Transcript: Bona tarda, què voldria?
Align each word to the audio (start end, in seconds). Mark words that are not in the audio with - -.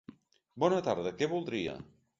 Bona 0.63 0.81
tarda, 0.89 1.15
què 1.21 1.31
voldria? 1.37 1.79